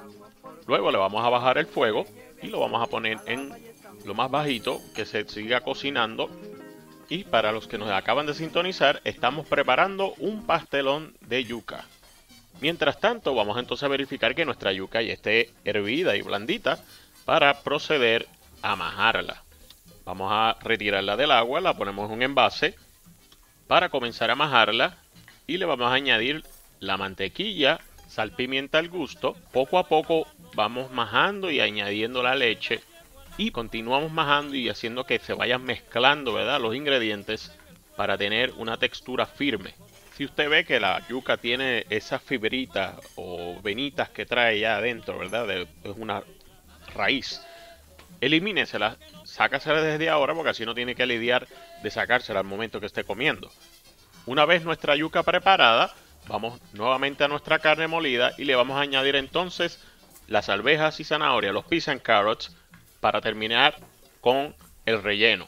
Luego 0.68 0.90
le 0.90 0.98
vamos 0.98 1.26
a 1.26 1.30
bajar 1.30 1.58
el 1.58 1.68
fuego 1.68 2.06
y 2.42 2.48
lo 2.48 2.62
vamos 2.62 2.82
a 2.82 2.90
poner 2.90 3.18
en 3.26 3.52
lo 4.06 4.14
más 4.14 4.32
bajito 4.32 4.80
que 4.96 5.06
se 5.06 5.28
siga 5.28 5.60
cocinando. 5.60 6.30
Y 7.10 7.26
para 7.26 7.52
los 7.52 7.68
que 7.68 7.78
nos 7.78 7.92
acaban 7.92 8.26
de 8.26 8.34
sintonizar, 8.34 9.02
estamos 9.04 9.46
preparando 9.46 10.14
un 10.20 10.46
pastelón 10.46 11.14
de 11.20 11.44
yuca. 11.44 11.84
Mientras 12.62 13.02
tanto, 13.02 13.36
vamos 13.36 13.60
entonces 13.60 13.84
a 13.84 13.90
verificar 13.90 14.34
que 14.34 14.46
nuestra 14.46 14.72
yuca 14.72 15.02
ya 15.02 15.12
esté 15.12 15.50
hervida 15.66 16.16
y 16.16 16.22
blandita 16.22 16.80
para 17.26 17.64
proceder 17.64 18.30
a 18.62 18.78
majarla. 18.78 19.44
Vamos 20.06 20.30
a 20.32 20.56
retirarla 20.62 21.18
del 21.18 21.32
agua, 21.32 21.60
la 21.60 21.74
ponemos 21.74 22.08
en 22.08 22.16
un 22.16 22.24
envase 22.24 22.76
para 23.70 23.90
comenzar 23.90 24.32
a 24.32 24.36
majarla 24.36 24.98
y 25.46 25.60
le 25.60 25.66
vamos 25.66 25.92
a 25.92 25.94
añadir 25.94 26.44
la 26.80 26.98
mantequilla, 26.98 27.80
sal, 28.08 28.32
pimienta 28.32 28.80
al 28.80 28.90
gusto. 28.90 29.38
Poco 29.54 29.78
a 29.78 29.88
poco 29.88 30.26
vamos 30.56 30.90
majando 30.90 31.52
y 31.52 31.60
añadiendo 31.60 32.24
la 32.24 32.34
leche 32.34 32.80
y 33.38 33.52
continuamos 33.52 34.12
majando 34.12 34.56
y 34.56 34.70
haciendo 34.70 35.04
que 35.04 35.20
se 35.20 35.34
vayan 35.34 35.64
mezclando, 35.64 36.34
¿verdad? 36.34 36.60
Los 36.60 36.74
ingredientes 36.74 37.56
para 37.96 38.18
tener 38.18 38.54
una 38.58 38.78
textura 38.78 39.28
firme. 39.28 39.76
Si 40.18 40.26
usted 40.26 40.50
ve 40.50 40.66
que 40.66 40.80
la 40.80 41.08
yuca 41.08 41.38
tiene 41.38 41.86
esas 41.92 42.24
fibritas 42.24 42.96
o 43.18 43.62
venitas 43.62 44.10
que 44.10 44.26
trae 44.26 44.62
ya 44.62 44.78
adentro, 44.78 45.20
¿verdad? 45.20 45.48
Es 45.84 45.96
una 45.96 46.24
raíz. 46.96 47.40
Elimínesela, 48.22 48.98
sácasela 49.24 49.82
desde 49.82 50.10
ahora 50.10 50.34
porque 50.34 50.50
así 50.50 50.66
no 50.66 50.76
tiene 50.76 50.96
que 50.96 51.06
lidiar 51.06 51.48
de 51.82 51.92
sacársela 51.92 52.40
al 52.40 52.46
momento 52.46 52.80
que 52.80 52.86
esté 52.86 53.04
comiendo. 53.04 53.52
Una 54.26 54.46
vez 54.46 54.64
nuestra 54.64 54.96
yuca 54.96 55.24
preparada, 55.24 55.94
vamos 56.28 56.60
nuevamente 56.74 57.24
a 57.24 57.28
nuestra 57.28 57.60
carne 57.60 57.88
molida 57.88 58.34
y 58.38 58.44
le 58.44 58.56
vamos 58.56 58.78
a 58.78 58.82
añadir 58.82 59.16
entonces 59.16 59.80
las 60.28 60.50
alvejas 60.50 61.00
y 61.00 61.04
zanahorias, 61.04 61.54
los 61.54 61.66
peas 61.66 61.88
and 61.88 62.02
carrots, 62.02 62.56
para 63.00 63.22
terminar 63.22 63.76
con 64.22 64.56
el 64.86 65.02
relleno. 65.02 65.48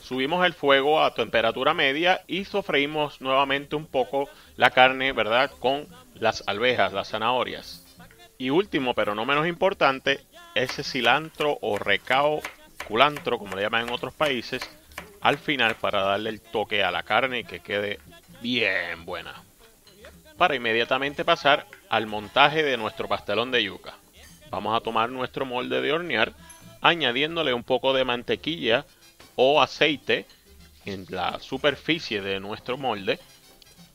Subimos 0.00 0.44
el 0.44 0.54
fuego 0.54 1.02
a 1.02 1.14
temperatura 1.14 1.74
media 1.74 2.22
y 2.26 2.44
sofreímos 2.44 3.20
nuevamente 3.20 3.76
un 3.76 3.86
poco 3.86 4.28
la 4.56 4.70
carne, 4.70 5.12
¿verdad? 5.12 5.50
Con 5.60 5.86
las 6.14 6.42
alvejas, 6.46 6.92
las 6.92 7.10
zanahorias. 7.10 7.84
Y 8.38 8.50
último, 8.50 8.94
pero 8.94 9.14
no 9.14 9.24
menos 9.24 9.46
importante, 9.46 10.20
ese 10.54 10.82
cilantro 10.82 11.58
o 11.60 11.78
recao 11.78 12.40
culantro, 12.86 13.38
como 13.38 13.56
le 13.56 13.62
llaman 13.62 13.88
en 13.88 13.94
otros 13.94 14.12
países, 14.12 14.62
al 15.20 15.38
final 15.38 15.76
para 15.76 16.02
darle 16.02 16.30
el 16.30 16.40
toque 16.40 16.82
a 16.82 16.90
la 16.90 17.02
carne 17.04 17.40
y 17.40 17.44
que 17.44 17.60
quede 17.60 18.00
bien 18.40 19.04
buena. 19.04 19.42
Para 20.36 20.56
inmediatamente 20.56 21.24
pasar 21.24 21.66
al 21.88 22.06
montaje 22.06 22.62
de 22.62 22.76
nuestro 22.76 23.08
pastelón 23.08 23.50
de 23.50 23.62
yuca. 23.62 23.94
Vamos 24.50 24.76
a 24.76 24.82
tomar 24.82 25.10
nuestro 25.10 25.46
molde 25.46 25.80
de 25.80 25.92
hornear, 25.92 26.32
añadiéndole 26.80 27.54
un 27.54 27.62
poco 27.62 27.94
de 27.94 28.04
mantequilla 28.04 28.84
o 29.36 29.62
aceite 29.62 30.26
en 30.84 31.06
la 31.08 31.38
superficie 31.38 32.20
de 32.20 32.40
nuestro 32.40 32.76
molde. 32.76 33.20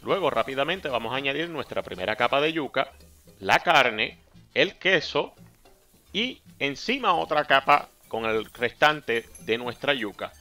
Luego 0.01 0.29
rápidamente 0.29 0.87
vamos 0.87 1.13
a 1.13 1.17
añadir 1.17 1.49
nuestra 1.49 1.83
primera 1.83 2.15
capa 2.15 2.39
de 2.39 2.53
yuca, 2.53 2.91
la 3.39 3.59
carne, 3.59 4.17
el 4.53 4.75
queso 4.75 5.35
y 6.13 6.41
encima 6.59 7.13
otra 7.13 7.45
capa 7.45 7.89
con 8.07 8.25
el 8.25 8.45
restante 8.53 9.25
de 9.41 9.57
nuestra 9.57 9.93
yuca. 9.93 10.31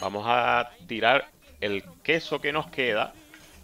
Vamos 0.00 0.24
a 0.26 0.70
tirar 0.86 1.28
el 1.60 1.84
queso 2.02 2.40
que 2.40 2.52
nos 2.52 2.66
queda 2.68 3.14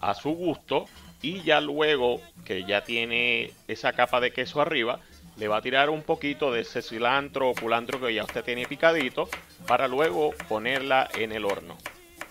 a 0.00 0.14
su 0.14 0.30
gusto 0.30 0.86
y 1.22 1.42
ya 1.42 1.60
luego 1.60 2.20
que 2.44 2.64
ya 2.64 2.82
tiene 2.84 3.52
esa 3.68 3.92
capa 3.92 4.20
de 4.20 4.32
queso 4.32 4.60
arriba, 4.60 5.00
le 5.36 5.48
va 5.48 5.58
a 5.58 5.62
tirar 5.62 5.90
un 5.90 6.02
poquito 6.02 6.52
de 6.52 6.60
ese 6.60 6.82
cilantro 6.82 7.50
o 7.50 7.54
culantro 7.54 8.00
que 8.00 8.14
ya 8.14 8.24
usted 8.24 8.44
tiene 8.44 8.66
picadito 8.66 9.28
para 9.66 9.88
luego 9.88 10.32
ponerla 10.48 11.08
en 11.14 11.32
el 11.32 11.44
horno. 11.44 11.76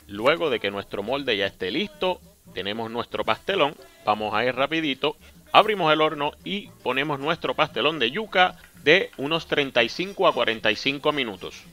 Luego 0.07 0.49
de 0.49 0.59
que 0.59 0.71
nuestro 0.71 1.03
molde 1.03 1.37
ya 1.37 1.45
esté 1.45 1.71
listo, 1.71 2.19
tenemos 2.53 2.89
nuestro 2.89 3.23
pastelón, 3.23 3.75
vamos 4.05 4.33
a 4.33 4.43
ir 4.43 4.55
rapidito, 4.55 5.17
abrimos 5.51 5.91
el 5.91 6.01
horno 6.01 6.31
y 6.43 6.69
ponemos 6.83 7.19
nuestro 7.19 7.55
pastelón 7.55 7.99
de 7.99 8.11
yuca 8.11 8.55
de 8.83 9.11
unos 9.17 9.47
35 9.47 10.27
a 10.27 10.33
45 10.33 11.11
minutos. 11.11 11.63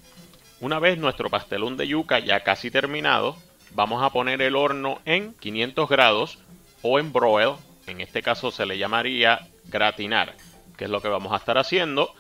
Una 0.61 0.79
vez 0.79 0.99
nuestro 0.99 1.31
pastelón 1.31 1.77
de 1.77 1.87
yuca 1.89 2.19
ya 2.19 2.41
casi 2.41 2.71
terminado, 2.71 3.37
vamos 3.73 4.03
a 4.03 4.11
poner 4.11 4.41
el 4.43 4.57
horno 4.57 5.01
en 5.05 5.35
500 5.35 5.89
grados 5.89 6.39
o 6.83 6.99
en 6.99 7.13
broil, 7.13 7.57
en 7.87 8.01
este 8.01 8.23
caso 8.23 8.51
se 8.51 8.67
le 8.67 8.79
llamaría 8.79 9.49
gratinar, 9.67 10.35
que 10.77 10.85
es 10.85 10.91
lo 10.91 11.01
que 11.01 11.09
vamos 11.09 11.33
a 11.33 11.37
estar 11.37 11.59
haciendo 11.59 12.15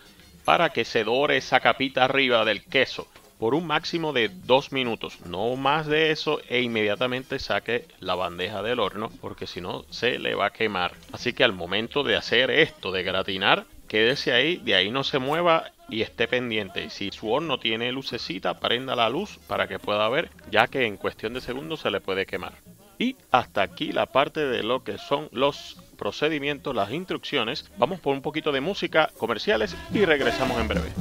para 0.44 0.70
que 0.70 0.84
se 0.84 1.04
dore 1.04 1.38
esa 1.38 1.60
capita 1.60 2.04
arriba 2.04 2.44
del 2.44 2.64
queso 2.64 3.08
por 3.38 3.54
un 3.54 3.66
máximo 3.66 4.12
de 4.12 4.28
2 4.28 4.72
minutos, 4.72 5.18
no 5.26 5.56
más 5.56 5.86
de 5.86 6.10
eso 6.10 6.40
e 6.48 6.62
inmediatamente 6.62 7.38
saque 7.38 7.86
la 8.00 8.14
bandeja 8.14 8.62
del 8.62 8.80
horno 8.80 9.10
porque 9.20 9.46
si 9.46 9.60
no 9.60 9.84
se 9.90 10.18
le 10.18 10.34
va 10.34 10.46
a 10.46 10.52
quemar. 10.52 10.92
Así 11.12 11.32
que 11.32 11.44
al 11.44 11.52
momento 11.52 12.02
de 12.02 12.16
hacer 12.16 12.50
esto 12.50 12.92
de 12.92 13.02
gratinar, 13.02 13.64
quédese 13.88 14.32
ahí, 14.32 14.56
de 14.56 14.74
ahí 14.74 14.90
no 14.90 15.04
se 15.04 15.18
mueva 15.18 15.70
y 15.88 16.02
esté 16.02 16.28
pendiente. 16.28 16.90
Si 16.90 17.10
su 17.10 17.30
horno 17.30 17.58
tiene 17.58 17.92
lucecita, 17.92 18.58
prenda 18.58 18.96
la 18.96 19.08
luz 19.08 19.38
para 19.46 19.68
que 19.68 19.78
pueda 19.78 20.08
ver, 20.08 20.30
ya 20.50 20.66
que 20.66 20.86
en 20.86 20.96
cuestión 20.96 21.34
de 21.34 21.40
segundos 21.40 21.80
se 21.80 21.90
le 21.90 22.00
puede 22.00 22.26
quemar. 22.26 22.54
Y 22.98 23.16
hasta 23.30 23.62
aquí 23.62 23.92
la 23.92 24.06
parte 24.06 24.40
de 24.40 24.62
lo 24.62 24.82
que 24.82 24.96
son 24.96 25.28
los 25.30 25.76
procedimientos, 25.98 26.74
las 26.74 26.90
instrucciones. 26.92 27.70
Vamos 27.76 28.00
por 28.00 28.14
un 28.14 28.22
poquito 28.22 28.52
de 28.52 28.60
música, 28.60 29.10
comerciales 29.18 29.76
y 29.92 30.04
regresamos 30.04 30.58
en 30.58 30.68
breve. 30.68 30.92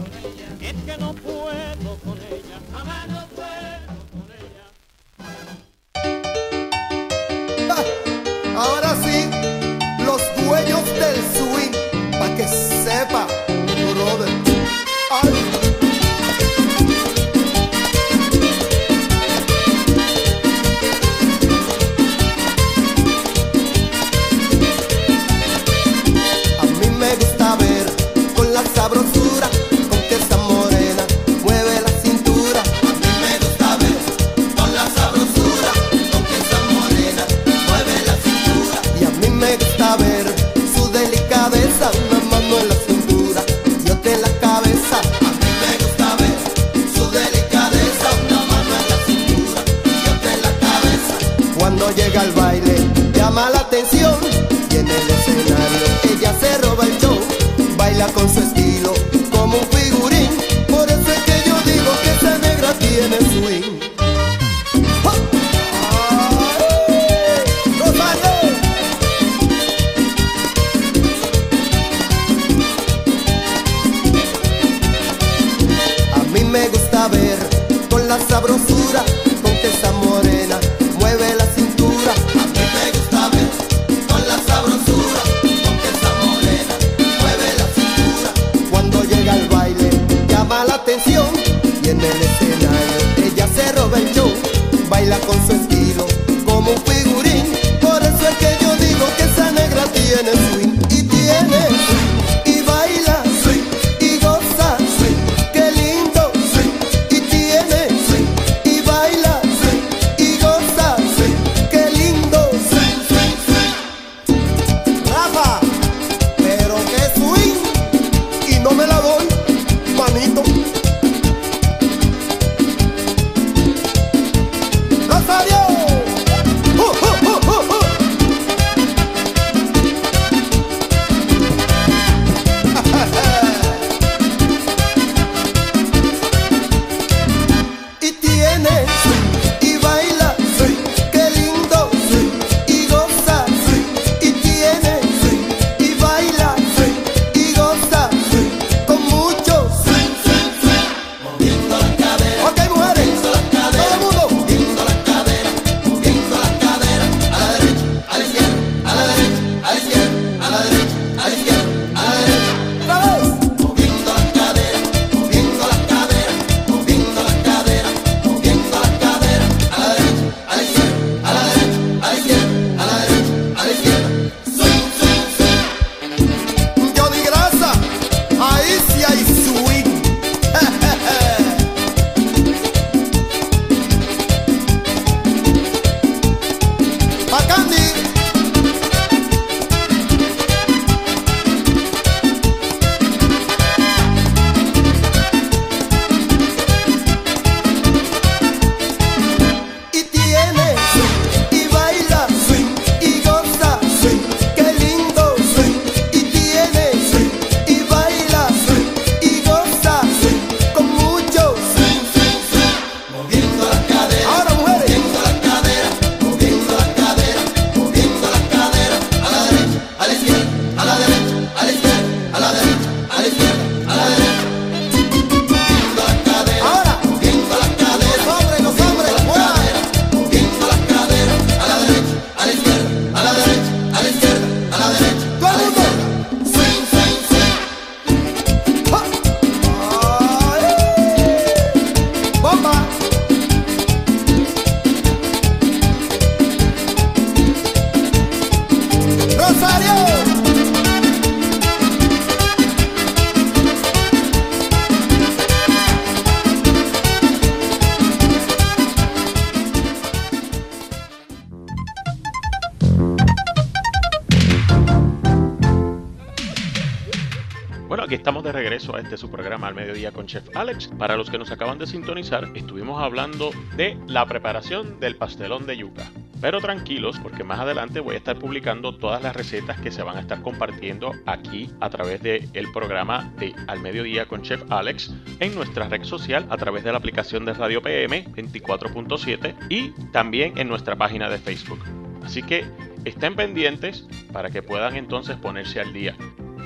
Regreso 268.86 268.96
a 268.96 269.00
este 269.00 269.18
su 269.18 269.30
programa 269.30 269.68
al 269.68 269.76
mediodía 269.76 270.12
con 270.12 270.28
Chef 270.28 270.56
Alex. 270.56 270.90
Para 270.98 271.18
los 271.18 271.30
que 271.30 271.38
nos 271.38 271.52
acaban 271.52 271.78
de 271.78 271.88
sintonizar, 271.88 272.50
estuvimos 272.56 273.02
hablando 273.02 273.52
de 273.76 273.98
la 274.08 274.26
preparación 274.26 275.00
del 275.00 275.16
pastelón 275.16 275.66
de 275.66 275.78
yuca. 275.78 276.12
Pero 276.42 276.60
tranquilos, 276.60 277.18
porque 277.20 277.44
más 277.44 277.60
adelante 277.60 278.00
voy 278.00 278.16
a 278.16 278.18
estar 278.18 278.38
publicando 278.38 278.98
todas 278.98 279.24
las 279.24 279.36
recetas 279.36 279.80
que 279.80 279.92
se 279.92 280.04
van 280.04 280.18
a 280.18 280.20
estar 280.20 280.42
compartiendo 280.42 281.14
aquí 281.26 281.72
a 281.80 281.90
través 281.90 282.22
del 282.22 282.72
programa 282.74 283.32
de 283.40 283.56
Al 283.68 283.80
Mediodía 283.80 284.28
con 284.28 284.42
Chef 284.42 284.62
Alex 284.70 285.14
en 285.40 285.56
nuestra 285.56 285.88
red 285.88 286.04
social 286.04 286.46
a 286.50 286.58
través 286.58 286.84
de 286.84 286.92
la 286.92 286.98
aplicación 286.98 287.46
de 287.46 287.54
Radio 287.54 287.82
PM 287.82 288.26
24.7 288.26 289.56
y 289.70 289.90
también 290.12 290.58
en 290.58 290.68
nuestra 290.68 290.96
página 290.96 291.30
de 291.30 291.40
Facebook. 291.40 291.80
Así 292.24 292.44
que 292.44 292.66
estén 293.06 293.36
pendientes 293.36 294.06
para 294.34 294.50
que 294.50 294.62
puedan 294.62 294.96
entonces 294.96 295.38
ponerse 295.38 295.80
al 295.80 295.94
día. 295.94 296.16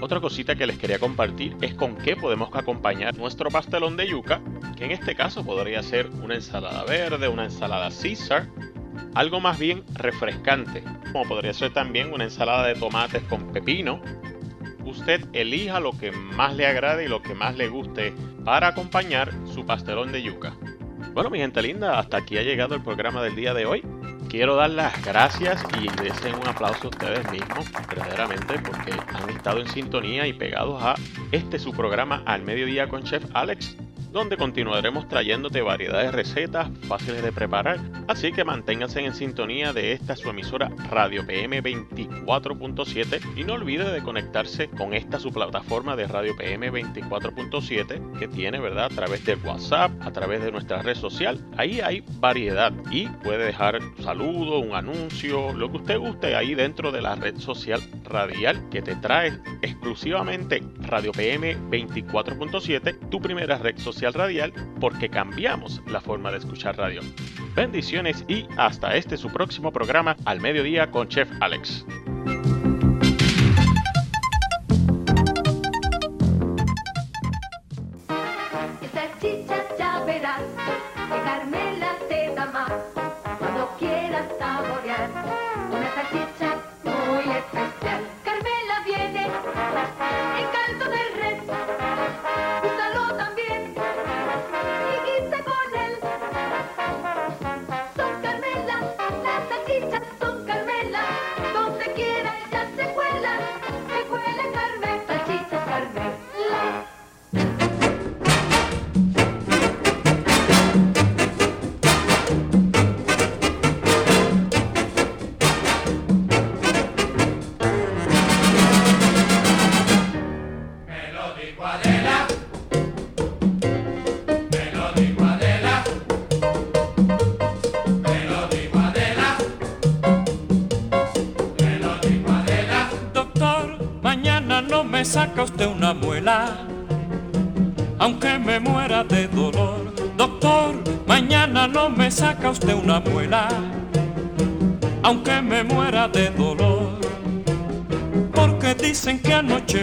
Otra 0.02 0.22
cosita 0.22 0.56
que 0.56 0.66
les 0.66 0.78
quería 0.78 0.98
compartir 0.98 1.58
es 1.62 1.74
con 1.74 1.98
qué 1.98 2.16
podemos 2.16 2.50
acompañar 2.54 3.18
nuestro 3.18 3.50
pastelón 3.50 3.98
de 3.98 4.08
yuca, 4.08 4.42
que 4.78 4.86
en 4.86 4.92
este 4.92 5.14
caso 5.14 5.46
podría 5.46 5.84
ser 5.84 6.10
una 6.24 6.36
ensalada 6.36 6.86
verde, 6.86 7.28
una 7.28 7.44
ensalada 7.44 7.90
Caesar, 7.90 8.48
algo 9.14 9.42
más 9.42 9.60
bien 9.60 9.84
refrescante, 9.94 10.84
como 11.12 11.28
podría 11.28 11.54
ser 11.54 11.74
también 11.74 12.14
una 12.14 12.24
ensalada 12.24 12.66
de 12.68 12.76
tomates 12.76 13.24
con 13.24 13.52
pepino. 13.52 14.02
Usted 14.86 15.26
elija 15.34 15.82
lo 15.82 15.92
que 15.92 16.14
más 16.14 16.56
le 16.56 16.66
agrade 16.66 17.04
y 17.04 17.10
lo 17.10 17.22
que 17.22 17.36
más 17.36 17.58
le 17.58 17.68
guste 17.68 18.14
para 18.46 18.70
acompañar 18.70 19.34
su 19.54 19.66
pastelón 19.66 20.14
de 20.14 20.24
yuca. 20.24 20.56
Bueno, 21.14 21.30
mi 21.30 21.40
gente 21.40 21.62
linda, 21.62 22.00
hasta 22.00 22.18
aquí 22.18 22.38
ha 22.38 22.44
llegado 22.44 22.74
el 22.74 22.82
programa 22.82 23.22
del 23.22 23.36
día 23.36 23.54
de 23.54 23.66
hoy. 23.66 23.84
Quiero 24.30 24.56
dar 24.56 24.70
las 24.70 25.04
gracias 25.04 25.66
y 25.76 25.88
deseen 26.04 26.36
un 26.36 26.48
aplauso 26.48 26.86
a 26.86 26.90
ustedes 26.90 27.32
mismos, 27.32 27.66
verdaderamente, 27.90 28.60
porque 28.60 28.92
han 28.92 29.28
estado 29.32 29.60
en 29.60 29.68
sintonía 29.68 30.28
y 30.28 30.34
pegados 30.34 30.82
a 30.84 30.94
este 31.32 31.58
su 31.58 31.74
programa 31.74 32.22
al 32.28 32.44
mediodía 32.44 32.88
con 32.88 33.02
Chef 33.02 33.24
Alex. 33.34 33.76
Donde 34.12 34.38
continuaremos 34.38 35.08
trayéndote 35.08 35.62
variedad 35.62 36.02
de 36.02 36.12
recetas 36.12 36.70
fáciles 36.88 37.24
de 37.24 37.32
preparar, 37.32 37.80
así 38.08 38.32
que 38.32 38.44
manténganse 38.44 39.02
en 39.02 39.14
sintonía 39.14 39.72
de 39.74 39.94
esta 39.94 40.16
su 40.16 40.30
emisora 40.30 40.70
Radio 40.90 41.26
PM 41.26 41.62
24.7 41.62 43.38
y 43.38 43.44
no 43.44 43.54
olvide 43.54 43.92
de 43.92 44.02
conectarse 44.02 44.70
con 44.70 44.94
esta 44.94 45.20
su 45.20 45.32
plataforma 45.32 45.96
de 45.96 46.08
Radio 46.08 46.36
PM 46.36 46.72
24.7 46.72 48.18
que 48.18 48.28
tiene, 48.28 48.60
¿verdad? 48.60 48.86
A 48.86 48.90
través 48.90 49.26
de 49.26 49.36
WhatsApp, 49.36 49.92
a 50.02 50.12
través 50.12 50.42
de 50.42 50.52
nuestra 50.52 50.82
red 50.82 50.96
social, 50.96 51.40
ahí 51.58 51.80
hay 51.82 52.04
variedad 52.20 52.74
y 52.92 53.08
puede 53.08 53.46
dejar 53.46 53.80
un 53.80 54.04
saludo, 54.04 54.60
un 54.60 54.74
anuncio, 54.74 55.54
lo 55.54 55.70
que 55.70 55.78
usted 55.78 56.00
guste 56.00 56.36
ahí 56.36 56.56
dentro 56.56 56.92
de 56.92 57.02
la 57.02 57.16
red 57.16 57.38
social 57.38 57.82
radial 58.06 58.70
que 58.70 58.82
te 58.82 58.96
trae 58.96 59.40
exclusivamente 59.62 60.64
Radio 60.80 61.12
PM 61.12 61.58
24.7, 61.70 63.10
tu 63.10 63.22
primera 63.22 63.58
red 63.58 63.78
social 63.78 63.99
radial, 64.08 64.54
porque 64.80 65.10
cambiamos 65.10 65.82
la 65.88 66.02
forma 66.02 66.32
de 66.32 66.38
escuchar 66.38 66.78
radio. 66.78 67.02
Bendiciones 67.56 68.24
y 68.28 68.46
hasta 68.58 68.96
este 68.96 69.18
su 69.18 69.30
próximo 69.30 69.72
programa 69.72 70.16
al 70.26 70.40
mediodía 70.40 70.90
con 70.90 71.08
Chef 71.08 71.30
Alex. 71.42 71.86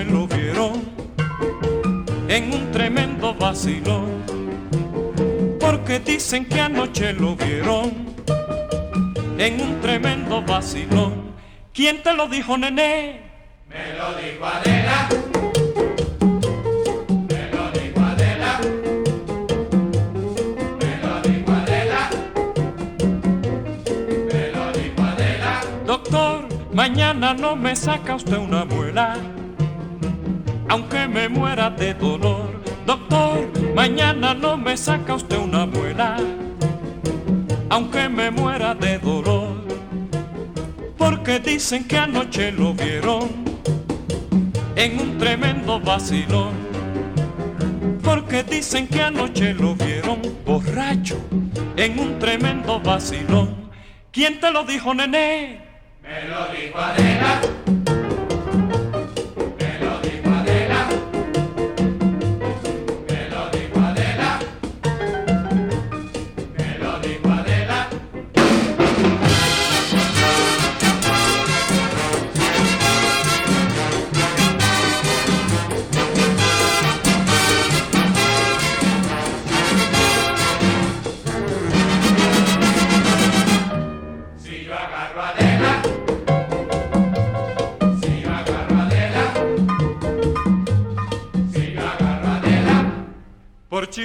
Lo 0.05 0.27
vieron 0.27 0.85
en 2.29 2.53
un 2.53 2.71
tremendo 2.71 3.35
vacilón. 3.35 4.25
Porque 5.61 6.01
dicen 6.01 6.45
que 6.45 6.61
anoche 6.61 7.13
lo 7.13 7.37
vieron 7.37 7.93
en 9.39 9.61
un 9.61 9.81
tremendo 9.81 10.43
vacilón. 10.43 11.33
¿Quién 11.73 12.03
te 12.03 12.13
lo 12.15 12.29
dijo, 12.29 12.57
nené? 12.57 13.21
Doctor, 25.87 26.49
mañana 26.73 27.33
no 27.35 27.57
me 27.57 27.77
saca 27.77 28.17
usted 28.17 28.37
una 28.37 28.65
muela, 28.65 29.17
aunque 30.69 31.09
me 31.09 31.29
muera 31.29 31.71
de 31.71 31.95
dolor. 31.95 32.63
Doctor, 32.87 33.49
mañana 33.75 34.35
no 34.35 34.57
me 34.57 34.77
saca 34.77 35.15
usted 35.15 35.39
una 35.39 35.67
muela, 35.67 36.17
aunque 37.69 38.09
me 38.09 38.31
muera 38.31 38.75
de 38.75 38.99
dolor. 38.99 39.65
Porque 40.97 41.39
dicen 41.41 41.85
que 41.85 41.99
anoche 41.99 42.53
lo 42.53 42.75
vieron 42.75 43.29
en 44.77 45.01
un 45.01 45.19
tremendo 45.19 45.81
vacilón. 45.81 46.55
Porque 48.03 48.43
dicen 48.43 48.87
que 48.87 49.03
anoche 49.03 49.53
lo 49.55 49.75
vieron 49.75 50.23
borracho 50.45 51.19
en 51.77 51.99
un 51.99 52.19
tremendo 52.19 52.81
vacilón. 52.81 53.71
¿Quién 54.13 54.41
te 54.41 54.51
lo 54.51 54.65
dijo, 54.65 54.95
nené? 54.95 55.61
Por 56.73 57.56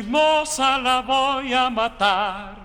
chismosa 0.02 0.80
la 0.80 1.02
voy 1.02 1.54
a 1.54 1.70
matar. 1.70 2.61